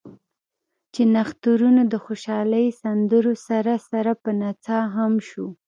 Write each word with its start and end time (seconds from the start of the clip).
چې 0.93 1.01
نښترونو 1.13 1.81
د 1.93 1.95
خوشالۍ 2.05 2.65
سندرو 2.81 3.33
سره 3.47 3.73
سره 3.89 4.11
پۀ 4.23 4.31
نڅا 4.41 4.79
هم 4.95 5.13
شو 5.29 5.45
ـ 5.49 5.53